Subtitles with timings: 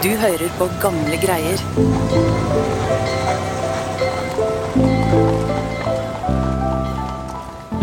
[0.00, 1.60] Du hører på gamle greier.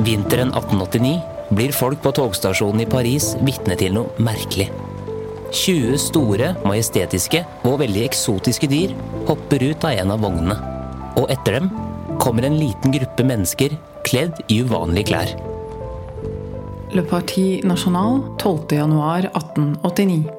[0.01, 1.11] Vinteren 1889
[1.53, 4.71] blir folk på togstasjonen i Paris vitne til noe merkelig.
[5.53, 8.97] 20 store, majestetiske og veldig eksotiske dyr
[9.29, 10.57] hopper ut av en av vognene.
[11.21, 11.69] Og etter dem
[12.17, 13.77] kommer en liten gruppe mennesker
[14.09, 15.37] kledd i uvanlige klær.
[16.97, 20.36] Le Parti National 12.1.1889.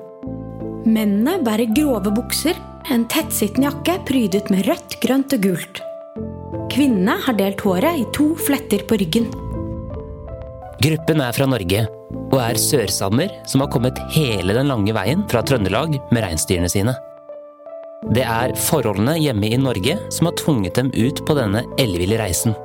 [0.88, 2.56] Mennene bærer grove bukser,
[2.88, 5.80] en tettsittende jakke prydet med rødt, grønt og gult.
[6.72, 9.28] Kvinnene har delt håret i to fletter på ryggen.
[10.78, 11.84] Gruppen er fra Norge
[12.30, 16.94] og er sørsamer som har kommet hele den lange veien fra Trøndelag med reinsdyrene sine.
[18.14, 22.56] Det er forholdene hjemme i Norge som har tvunget dem ut på denne elleville reisen.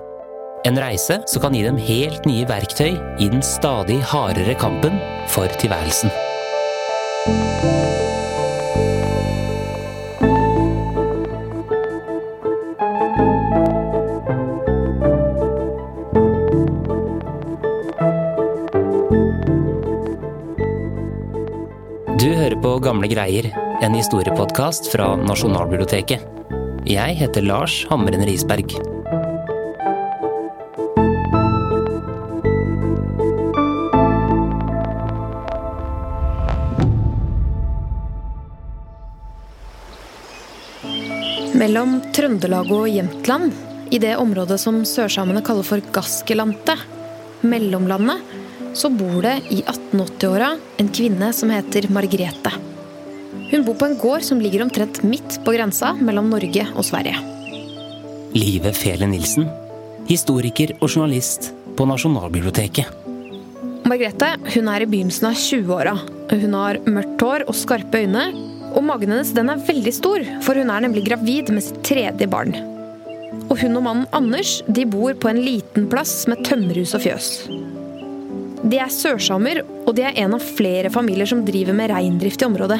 [0.63, 5.01] En reise som kan gi dem helt nye verktøy i den stadig hardere kampen
[5.33, 6.13] for tilværelsen.
[22.23, 23.49] Du hører på Gamle greier,
[23.83, 26.21] en historiepodkast fra Nasjonalbiblioteket.
[26.87, 28.71] Jeg heter Lars Hammeren Risberg.
[41.51, 43.51] Mellom Trøndelag og Jämtland,
[43.91, 46.87] i det området som sørsamene kaller for Gaskelandet,
[47.43, 48.23] mellomlandet,
[48.73, 52.53] så bor det i 1880-åra en kvinne som heter Margrethe.
[53.51, 57.19] Hun bor på en gård som ligger omtrent midt på grensa mellom Norge og Sverige.
[58.33, 59.45] Live Fele Nilsen,
[60.09, 62.89] historiker og journalist på Nasjonalbiblioteket.
[63.85, 65.93] Margrethe hun er i begynnelsen av 20-åra.
[66.31, 68.29] Hun har mørkt hår og skarpe øyne.
[68.73, 72.25] Og magen hennes den er veldig stor, for hun er nemlig gravid med sitt tredje
[72.31, 72.55] barn.
[73.51, 77.29] Og hun og mannen Anders de bor på en liten plass med tømmerhus og fjøs.
[78.63, 82.47] De er sørsamer, og de er en av flere familier som driver med reindrift i
[82.47, 82.79] området.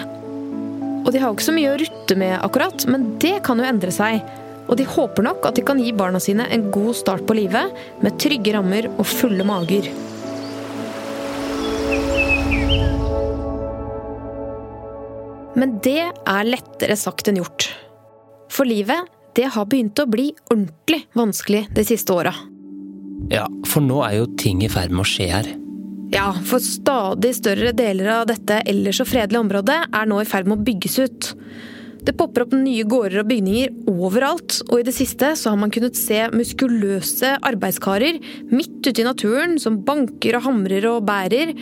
[1.04, 3.68] Og de har jo ikke så mye å rutte med akkurat, men det kan jo
[3.68, 4.24] endre seg.
[4.72, 7.74] Og de håper nok at de kan gi barna sine en god start på livet,
[8.00, 9.90] med trygge rammer og fulle mager.
[15.60, 17.68] Men det er lettere sagt enn gjort.
[18.54, 22.34] For livet, det har begynt å bli ordentlig vanskelig de siste åra.
[23.34, 25.52] Ja, for nå er jo ting i ferd med å skje her.
[26.13, 30.46] Ja, for stadig større deler av dette ellers så fredelige området er nå i ferd
[30.46, 31.29] med å bygges ut.
[32.03, 35.73] Det popper opp nye gårder og bygninger overalt, og i det siste så har man
[35.73, 38.19] kunnet se muskuløse arbeidskarer
[38.52, 41.56] midt ute i naturen som banker og hamrer og bærer,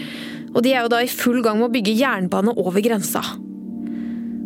[0.52, 3.24] og de er jo da i full gang med å bygge jernbane over grensa.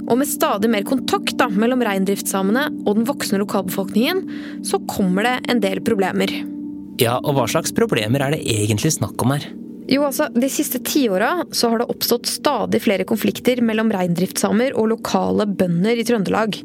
[0.06, 4.26] Og med stadig mer kontakt da, mellom reindriftssamene og den voksne lokalbefolkningen,
[4.68, 6.30] så kommer det en del problemer.
[7.02, 9.50] Ja, og hva slags problemer er det egentlig snakk om her?
[9.92, 15.46] Jo, altså, De siste tiåra har det oppstått stadig flere konflikter mellom reindriftssamer og lokale
[15.46, 16.58] bønder i Trøndelag.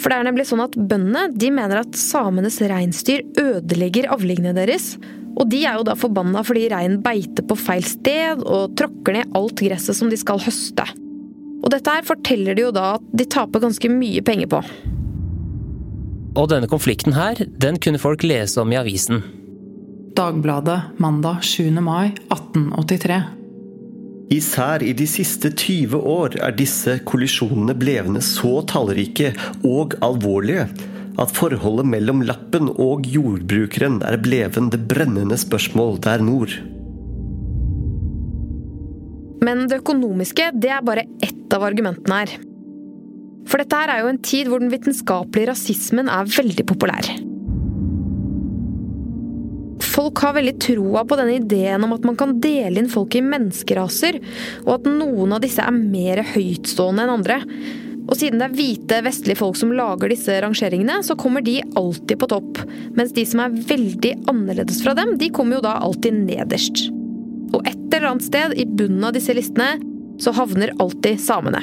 [0.00, 4.94] For det er nemlig sånn at Bøndene de mener at samenes reinsdyr ødelegger avlingene deres.
[5.38, 9.36] Og de er jo da forbanna fordi reinen beiter på feil sted og tråkker ned
[9.38, 10.86] alt gresset som de skal høste.
[11.60, 14.62] Og dette her forteller de jo da at de taper ganske mye penger på.
[16.38, 19.20] Og denne konflikten her, den kunne folk lese om i avisen.
[20.16, 21.70] Dagbladet mandag 7.
[21.80, 23.22] mai 1883.
[24.30, 29.30] Især i de siste 20 år er disse kollisjonene blevne så tallrike
[29.66, 30.66] og alvorlige
[31.20, 36.58] at forholdet mellom lappen og jordbrukeren er bleven det brennende spørsmål der nord.
[39.46, 42.38] Men det økonomiske det er bare ett av argumentene her.
[43.46, 47.14] For dette her er jo en tid hvor den vitenskapelige rasismen er veldig populær.
[50.00, 53.20] Folk har veldig troa på denne ideen om at man kan dele inn folk i
[53.20, 54.16] menneskeraser,
[54.64, 57.36] og at noen av disse er mer høytstående enn andre.
[58.06, 62.16] Og siden det er hvite, vestlige folk som lager disse rangeringene, så kommer de alltid
[62.16, 62.62] på topp.
[62.96, 66.86] Mens de som er veldig annerledes fra dem, de kommer jo da alltid nederst.
[67.52, 69.74] Og et eller annet sted i bunnen av disse listene
[70.20, 71.60] så havner alltid samene.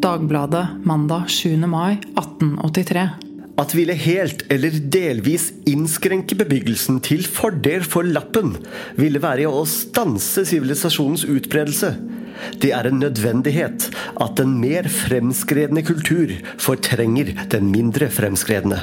[0.00, 1.52] Dagbladet mandag 7.
[1.68, 3.25] mai 1883.
[3.56, 8.52] At ville helt eller delvis innskrenke bebyggelsen til fordel for lappen,
[9.00, 11.94] ville være å stanse sivilisasjonens utbredelse.
[12.60, 13.88] Det er en nødvendighet
[14.20, 18.82] at den mer fremskredne kultur fortrenger den mindre fremskredne.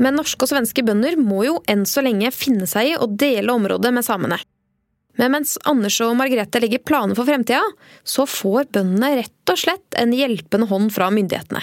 [0.00, 3.52] Men norske og svenske bønder må jo enn så lenge finne seg i å dele
[3.52, 4.40] området med samene.
[5.20, 7.60] Men mens Anders og Margrethe legger planer for fremtida,
[8.08, 11.60] så får bøndene rett og slett en hjelpende hånd fra myndighetene.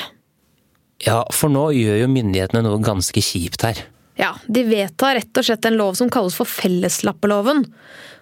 [1.06, 3.82] Ja, for nå gjør jo myndighetene noe ganske kjipt her.
[4.18, 7.66] Ja, de vedtar rett og slett en lov som kalles for felleslappeloven.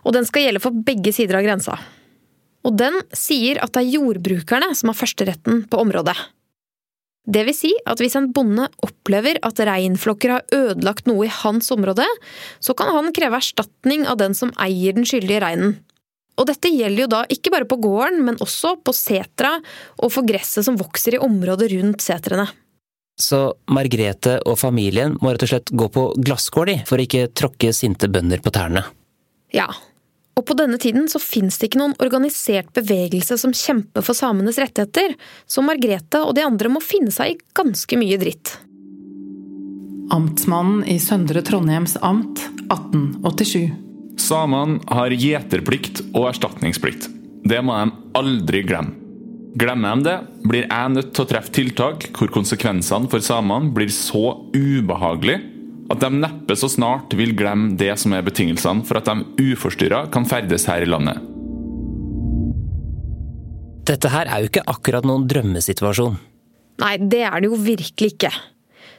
[0.08, 1.78] Og den skal gjelde for begge sider av grensa.
[2.66, 6.16] Og den sier at det er jordbrukerne som har førsteretten på området.
[7.26, 11.72] Det vil si at hvis en bonde opplever at reinflokker har ødelagt noe i hans
[11.74, 12.06] område,
[12.62, 15.80] så kan han kreve erstatning av den som eier den skyldige reinen.
[16.36, 19.56] Og dette gjelder jo da ikke bare på gården, men også på setra
[19.98, 22.50] og for gresset som vokser i området rundt setrene.
[23.16, 27.30] Så Margrethe og familien må rett og slett gå på glasskår de, for å ikke
[27.32, 28.84] tråkke sinte bønder på tærne.
[29.56, 29.70] Ja,
[30.36, 34.60] og på denne tiden så fins det ikke noen organisert bevegelse som kjemper for samenes
[34.60, 35.16] rettigheter,
[35.48, 38.58] så Margrethe og de andre må finne seg i ganske mye dritt.
[40.14, 43.72] Amtsmannen i Søndre Trondheims amt 1887.
[44.22, 47.10] Samene har gjeterplikt og erstatningsplikt.
[47.46, 49.02] Det må de aldri glemme.
[49.56, 53.88] Glemmer de det, blir jeg nødt til å treffe tiltak hvor konsekvensene for samene blir
[53.94, 55.55] så ubehagelige
[55.92, 60.06] at de neppe så snart vil glemme det som er betingelsene for at de uforstyrra
[60.14, 61.22] kan ferdes her i landet.
[63.86, 66.18] Dette her er jo ikke akkurat noen drømmesituasjon.
[66.82, 68.34] Nei, det er det jo virkelig ikke.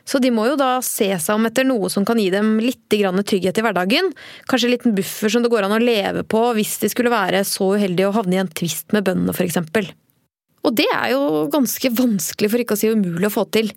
[0.07, 2.85] Så de må jo da se seg om etter noe som kan gi dem litt
[2.87, 4.13] trygghet i hverdagen.
[4.47, 7.43] Kanskje en liten buffer som det går an å leve på hvis de skulle være
[7.49, 9.91] så uheldige å havne i en tvist med bøndene, f.eks.
[10.63, 13.73] Og det er jo ganske vanskelig, for ikke å si umulig å få til.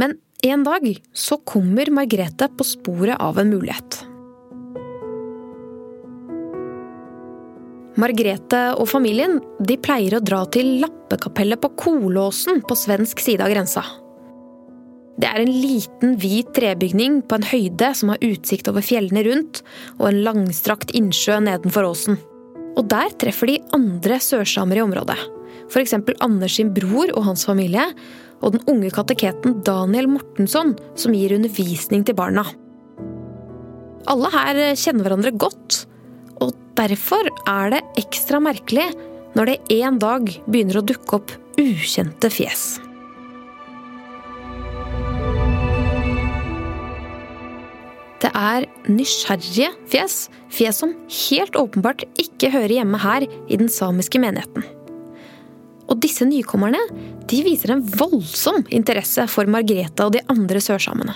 [0.00, 0.16] Men
[0.50, 4.00] en dag så kommer Margrethe på sporet av en mulighet.
[8.00, 13.52] Margrethe og familien de pleier å dra til Lappekapellet på Kolåsen på svensk side av
[13.54, 13.84] grensa.
[15.14, 19.62] Det er en liten, hvit trebygning på en høyde som har utsikt over fjellene rundt,
[20.00, 22.18] og en langstrakt innsjø nedenfor åsen.
[22.74, 25.20] Og der treffer de andre sørsamer i området.
[25.70, 25.94] F.eks.
[26.18, 27.86] Anders sin bror og hans familie,
[28.44, 32.44] og den unge kateketen Daniel Mortensson, som gir undervisning til barna.
[34.10, 35.84] Alle her kjenner hverandre godt,
[36.44, 38.90] og derfor er det ekstra merkelig
[39.34, 42.74] når det en dag begynner å dukke opp ukjente fjes.
[48.24, 50.14] Det er nysgjerrige fjes,
[50.52, 50.94] fjes som
[51.28, 54.64] helt åpenbart ikke hører hjemme her i den samiske menigheten.
[55.94, 56.80] Og disse nykommerne
[57.30, 61.14] de viser en voldsom interesse for Margrethe og de andre sørsamene.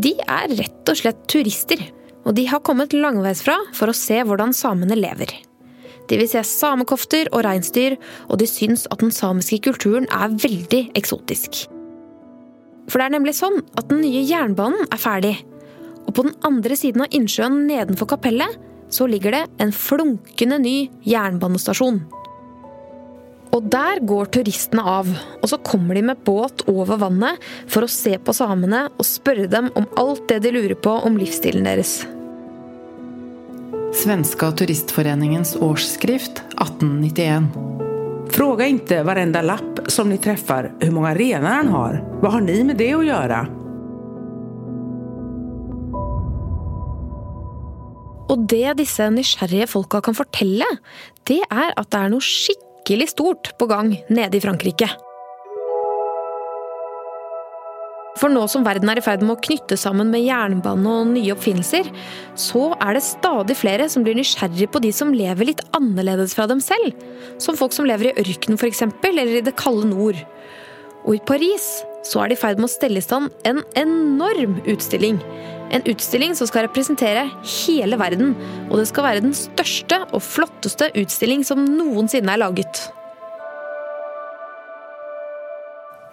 [0.00, 1.82] De er rett og slett turister,
[2.24, 5.30] og de har kommet langveisfra for å se hvordan samene lever.
[6.08, 7.98] De vil se samekofter og reinsdyr,
[8.28, 11.66] og de syns at den samiske kulturen er veldig eksotisk.
[12.88, 15.36] For det er nemlig sånn at den nye jernbanen er ferdig.
[16.04, 18.58] Og på den andre siden av innsjøen nedenfor kapellet
[18.92, 20.76] så ligger det en flunkende ny
[21.08, 22.02] jernbanestasjon.
[23.54, 25.06] Og der går turistene av,
[25.38, 29.46] og så kommer de med båt over vannet for å se på samene og spørre
[29.50, 32.00] dem om alt det de lurer på om livsstilen deres.
[33.94, 37.46] Svenska turistforeningens årsskrift 1891.
[38.34, 42.04] Fråga inte varenda lapp som ni träffar hur många renar han har.
[42.22, 43.46] Vad har ni med det att göra?
[48.28, 50.66] Og det disse nysgjerrige folka kan fortelle,
[51.28, 52.73] det er at det er noe skikkelig
[53.08, 54.88] stort på gang nede i Frankrike.
[58.14, 61.32] For nå som verden er i ferd med å knytte sammen med jernbane og nye
[61.34, 61.88] oppfinnelser,
[62.38, 66.46] så er det stadig flere som blir nysgjerrig på de som lever litt annerledes fra
[66.46, 66.94] dem selv.
[67.42, 70.20] Som folk som lever i ørkenen f.eks., eller i det kalde nord.
[71.04, 74.60] Og i Paris så er de i ferd med å stelle i stand en enorm
[74.70, 75.18] utstilling.
[75.72, 78.34] En utstilling som skal representere hele verden.
[78.70, 82.84] Og det skal være den største og flotteste utstilling som noensinne er laget.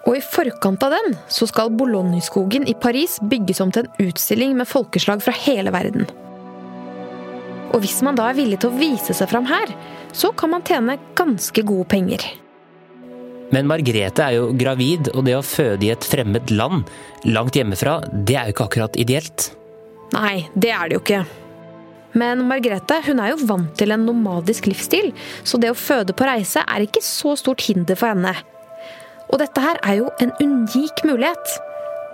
[0.02, 4.56] Og i forkant av den så skal Bologneskogen i Paris bygges om til en utstilling
[4.58, 6.08] med folkeslag fra hele verden.
[7.72, 9.70] Og hvis man da er villig til å vise seg fram her,
[10.12, 12.41] så kan man tjene ganske gode penger.
[13.52, 16.88] Men Margrethe er jo gravid, og det å føde i et fremmed land,
[17.28, 19.50] langt hjemmefra, det er jo ikke akkurat ideelt.
[20.16, 21.22] Nei, det er det jo ikke.
[22.16, 25.12] Men Margrethe hun er jo vant til en nomadisk livsstil,
[25.44, 28.34] så det å føde på reise er ikke så stort hinder for henne.
[29.32, 31.58] Og dette her er jo en unik mulighet.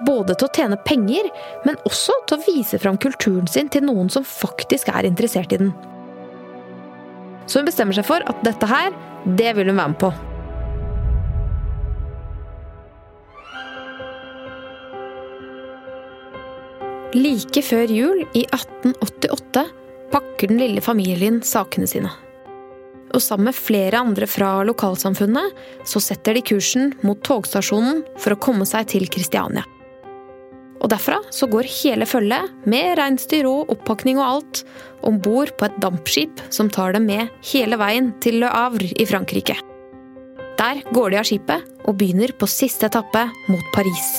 [0.06, 1.26] Både til å tjene penger,
[1.66, 5.58] men også til å vise fram kulturen sin til noen som faktisk er interessert i
[5.64, 5.74] den.
[7.50, 8.94] Så hun bestemmer seg for at dette her,
[9.26, 10.12] det vil hun være med på.
[17.16, 19.62] Like før jul i 1888
[20.12, 22.10] pakker den lille familien sakene sine.
[23.16, 25.56] Og sammen med flere andre fra lokalsamfunnet
[25.88, 29.64] så setter de kursen mot togstasjonen for å komme seg til Kristiania.
[30.78, 34.64] Og derfra så går hele følget, med reinsdyr og oppakning og alt,
[35.00, 39.08] om bord på et dampskip som tar dem med hele veien til Le Havre i
[39.08, 39.56] Frankrike.
[40.60, 44.18] Der går de av skipet og begynner på siste etappe mot Paris.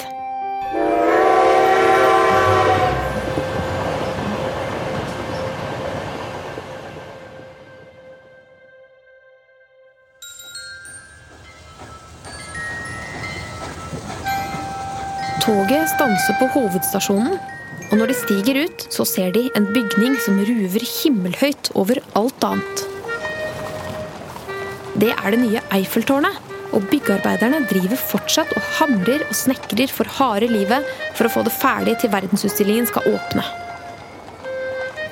[15.39, 17.38] Toget stanser på hovedstasjonen,
[17.89, 22.43] og når de stiger ut, så ser de en bygning som ruver himmelhøyt over alt
[22.43, 22.84] annet.
[25.00, 26.36] Det er det nye Eiffeltårnet,
[26.75, 31.55] og byggearbeiderne driver fortsatt og hamrer og snekrer for harde livet for å få det
[31.55, 33.48] ferdig til verdensutstillingen skal åpne.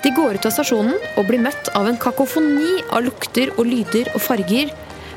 [0.03, 4.11] De går ut av stasjonen og blir møtt av en kakofoni av lukter og lyder
[4.13, 4.75] og farger.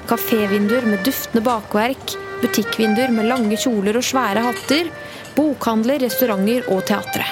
[0.09, 4.91] Kafévinduer med duftende bakverk, butikkvinduer med lange kjoler og svære hatter,
[5.37, 7.27] bokhandler, restauranter og teatre.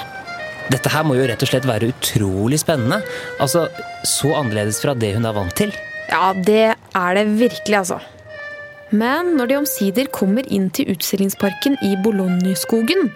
[0.69, 3.01] Dette her må jo rett og slett være utrolig spennende.
[3.41, 3.69] Altså,
[4.05, 5.73] Så annerledes fra det hun er vant til.
[6.09, 7.99] Ja, det er det virkelig, altså.
[8.91, 13.11] Men når de omsider kommer inn til utstillingsparken i Bologneskogen,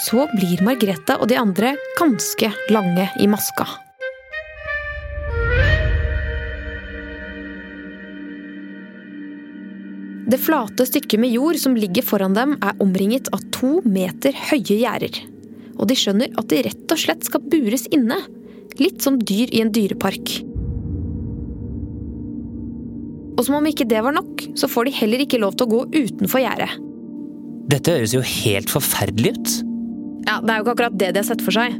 [0.00, 3.66] så blir Margrethe og de andre ganske lange i maska.
[10.30, 14.76] Det flate stykket med jord som ligger foran dem, er omringet av to meter høye
[14.78, 15.16] gjerder.
[15.80, 18.20] Og de skjønner at de rett og slett skal bures inne.
[18.78, 20.36] Litt som dyr i en dyrepark.
[23.40, 25.72] Og som om ikke det var nok, så får de heller ikke lov til å
[25.72, 26.70] gå utenfor gjerdet.
[27.72, 29.58] Dette høres jo helt forferdelig ut.
[30.28, 31.74] Ja, Det er jo ikke akkurat det de har sett for seg.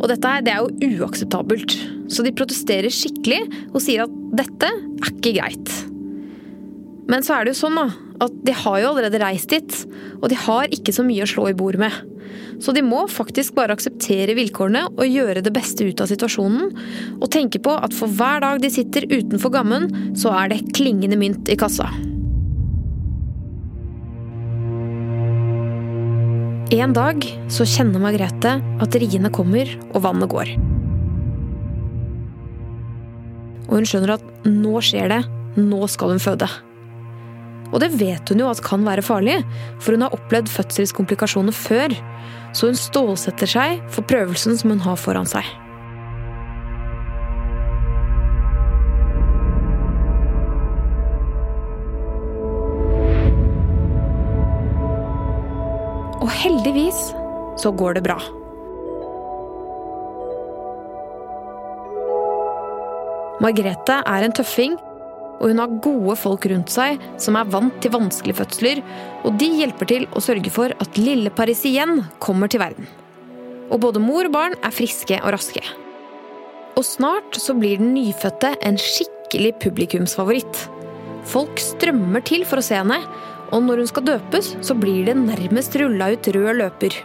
[0.00, 1.76] Og dette her, det er jo uakseptabelt.
[2.10, 5.93] Så de protesterer skikkelig og sier at dette er ikke greit.
[7.10, 7.88] Men så er det jo sånn da,
[8.24, 9.78] at de har jo allerede reist dit,
[10.22, 11.92] og de har ikke så mye å slå i bord med.
[12.62, 16.72] Så de må faktisk bare akseptere vilkårene og gjøre det beste ut av situasjonen,
[17.18, 21.18] og tenke på at for hver dag de sitter utenfor gammen, så er det klingende
[21.20, 21.90] mynt i kassa.
[26.74, 30.54] En dag så kjenner Margrethe at riene kommer og vannet går.
[33.68, 35.20] Og hun skjønner at nå skjer det,
[35.60, 36.48] nå skal hun føde.
[37.72, 39.40] Og det vet hun jo at kan være farlig,
[39.80, 41.94] for hun har opplevd fødselskomplikasjoner før.
[42.54, 45.44] Så hun stålsetter seg for prøvelsen som hun har foran seg.
[56.22, 57.10] Og heldigvis
[57.60, 58.16] så går det bra.
[63.42, 64.78] Margrethe er en tøffing,
[65.40, 68.82] og hun har gode folk rundt seg som er vant til vanskelige fødsler,
[69.24, 72.88] og de hjelper til å sørge for at lille Paris igjen kommer til verden.
[73.72, 75.62] Og både mor og barn er friske og raske.
[76.74, 80.64] Og snart så blir den nyfødte en skikkelig publikumsfavoritt.
[81.28, 83.00] Folk strømmer til for å se henne,
[83.54, 86.96] og når hun skal døpes, så blir det nærmest rulla ut rød løper.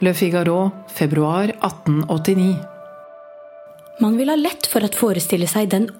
[0.00, 2.54] Le Figaro, februar 1889.
[4.00, 5.90] Man vil ha lett for å forestille seg den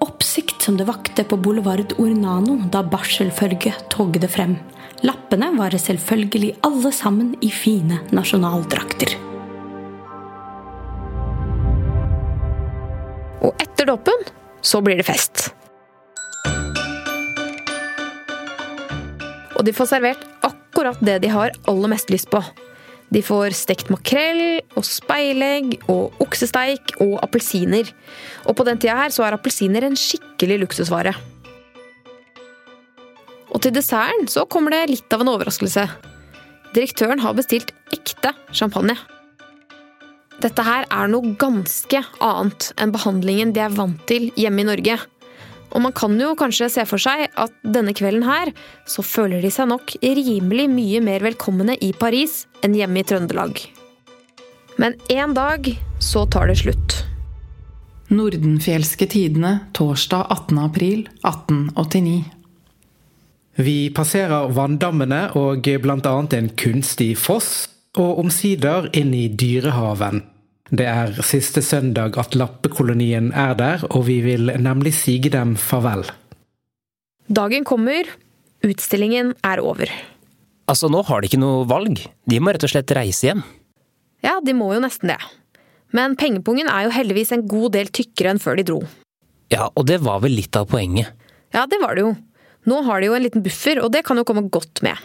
[0.61, 4.59] som det vakte på boulevard Ornano da barselfølget togde frem.
[5.01, 9.15] Lappene var selvfølgelig alle sammen i fine nasjonaldrakter.
[13.41, 14.27] Og etter dåpen
[14.61, 15.49] så blir det fest.
[19.57, 22.43] Og de får servert akkurat det de har aller mest lyst på.
[23.11, 27.89] De får stekt makrell og speilegg og oksesteik og appelsiner.
[28.47, 31.13] Og på den tida her så er appelsiner en skikkelig luksusvare.
[33.51, 35.83] Og til desserten så kommer det litt av en overraskelse.
[36.71, 38.95] Direktøren har bestilt ekte champagne.
[40.41, 44.95] Dette her er noe ganske annet enn behandlingen de er vant til hjemme i Norge.
[45.71, 48.51] Og man kan jo kanskje se for seg at denne kvelden her,
[48.85, 53.63] så føler de seg nok rimelig mye mer velkomne i Paris enn hjemme i Trøndelag.
[54.81, 57.01] Men en dag så tar det slutt.
[58.11, 60.57] Nordenfjelske tidene, torsdag 18.
[60.59, 62.23] april 1889.
[63.61, 66.15] Vi passerer vanndammene og bl.a.
[66.37, 70.21] en kunstig foss, og omsider inn i Dyrehaven.
[70.71, 76.05] Det er siste søndag at lappekolonien er der, og vi vil nemlig sige dem farvel.
[77.27, 78.07] Dagen kommer,
[78.63, 79.91] utstillingen er over.
[80.71, 81.99] Altså, nå har de ikke noe valg.
[82.23, 83.43] De må rett og slett reise hjem.
[84.23, 85.19] Ja, de må jo nesten det.
[85.91, 88.81] Men pengepungen er jo heldigvis en god del tykkere enn før de dro.
[89.51, 91.11] Ja, og det var vel litt av poenget.
[91.51, 92.13] Ja, det var det jo.
[92.71, 94.95] Nå har de jo en liten buffer, og det kan jo komme godt med.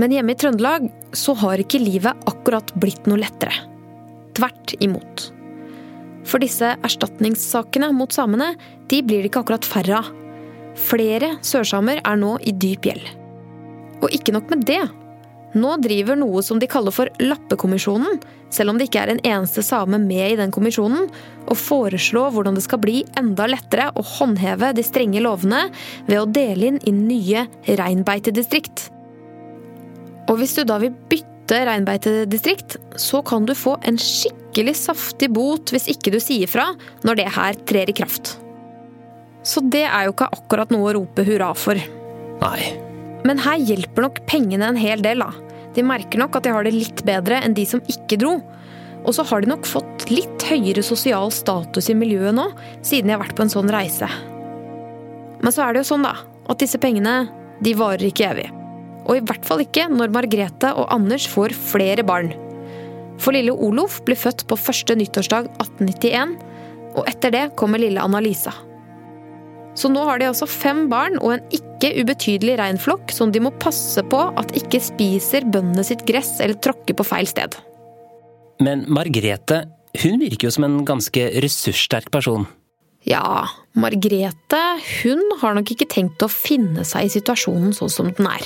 [0.00, 3.54] Men hjemme i Trøndelag så har ikke livet akkurat blitt noe lettere.
[4.36, 5.28] Tvert imot.
[6.28, 8.54] For disse erstatningssakene mot samene,
[8.88, 10.10] de blir det ikke akkurat færre av.
[10.78, 13.10] Flere sørsamer er nå i dyp gjeld.
[14.02, 14.82] Og ikke nok med det.
[15.52, 18.16] Nå driver noe som de kaller for Lappekommisjonen,
[18.52, 21.10] selv om det ikke er en eneste same med i den kommisjonen,
[21.44, 25.66] og foreslå hvordan det skal bli enda lettere å håndheve de strenge lovene
[26.08, 28.88] ved å dele inn i nye reinbeitedistrikt.
[30.32, 35.72] Og hvis du da vil bytte reinbeitedistrikt, så kan du få en skikkelig saftig bot
[35.74, 36.70] hvis ikke du sier fra
[37.04, 38.38] når det her trer i kraft.
[39.44, 41.76] Så det er jo ikke akkurat noe å rope hurra for.
[42.40, 42.70] Nei.
[43.26, 45.34] Men her hjelper nok pengene en hel del, da.
[45.76, 48.38] De merker nok at de har det litt bedre enn de som ikke dro.
[49.02, 52.48] Og så har de nok fått litt høyere sosial status i miljøet nå,
[52.86, 54.08] siden de har vært på en sånn reise.
[55.42, 56.16] Men så er det jo sånn, da,
[56.48, 57.26] at disse pengene,
[57.62, 58.61] de varer ikke evig.
[59.06, 62.32] Og i hvert fall ikke når Margrethe og Anders får flere barn.
[63.22, 66.36] For lille Olof blir født på første nyttårsdag 1891,
[66.98, 68.52] og etter det kommer lille Anna-Lisa.
[69.78, 73.54] Så nå har de altså fem barn og en ikke ubetydelig reinflokk som de må
[73.62, 77.56] passe på at ikke spiser bøndene sitt gress eller tråkker på feil sted.
[78.62, 79.62] Men Margrethe,
[80.02, 82.44] hun virker jo som en ganske ressurssterk person.
[83.08, 84.60] Ja, Margrethe
[85.00, 88.44] hun har nok ikke tenkt å finne seg i situasjonen sånn som den er.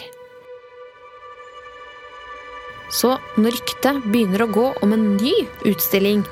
[2.92, 5.34] Så når ryktet begynner å gå om en ny
[5.66, 6.24] utstilling,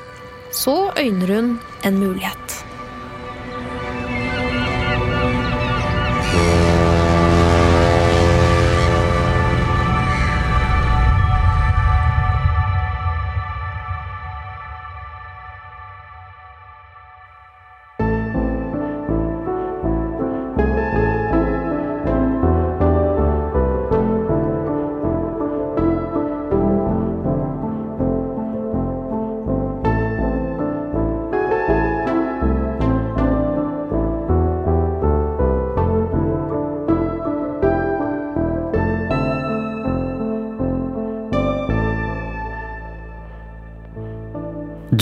[0.54, 1.50] så øyner hun
[1.82, 2.60] en mulighet.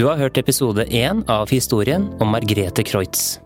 [0.02, 3.36] Du har hørt episode én av historien om Margrethe Kreutz.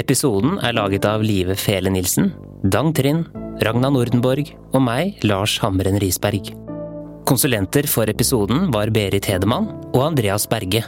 [0.00, 2.30] Episoden er laget av Live Fele Nilsen,
[2.72, 3.26] Dang Trind,
[3.60, 6.54] Ragna Nordenborg og meg, Lars Hammeren Risberg.
[7.28, 10.86] Konsulenter for episoden var Berit Hedemann og Andreas Berge.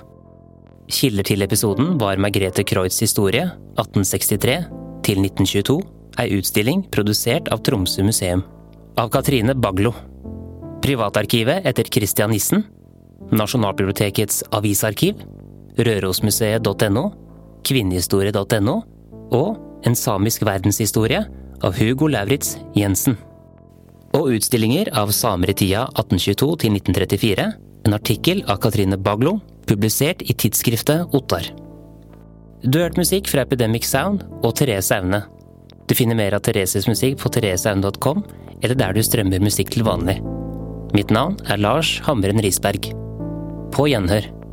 [0.88, 3.42] Kilder til episoden var Margrethe Kreutz historie
[3.74, 4.54] 1863
[5.04, 5.76] til 1922,
[6.24, 8.46] ei utstilling produsert av Tromsø museum.
[8.96, 9.92] Av Katrine Baglo.
[10.80, 12.64] Privatarkivet etter Christian Nissen.
[13.34, 15.22] Nasjonalbibliotekets avisarkiv,
[15.78, 17.04] Rørosmuseet.no,
[17.64, 18.80] kvinnehistorie.no
[19.34, 21.18] og En samisk verdenshistorie
[21.60, 23.18] av Hugo Lauritz Jensen.
[24.16, 27.44] Og utstillinger av samer i tida 1822 til 1934,
[27.84, 29.36] en artikkel av Katrine Baglo,
[29.68, 31.50] publisert i tidsskriftet Ottar.
[32.64, 35.20] Du har hørt musikk fra Epidemic Sound og Therese Aune.
[35.84, 38.24] Du finner mer av Thereses musikk på thereseaune.com,
[38.62, 40.22] eller der du strømmer musikk til vanlig.
[40.96, 43.03] Mitt navn er Lars Hamren Risberg.
[43.74, 44.43] På gjenhør.